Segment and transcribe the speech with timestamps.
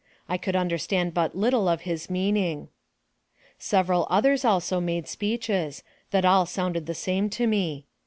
[0.27, 2.69] I could understand but little of his meaning.
[3.59, 7.85] Several others also made speeches, that all sounded the same to me.